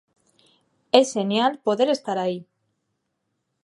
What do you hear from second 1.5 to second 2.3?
poder estar